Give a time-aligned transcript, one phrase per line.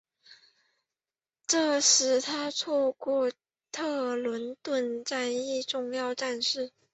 [1.45, 3.33] 这使他错过了
[3.71, 6.71] 特伦顿战役等重要战事。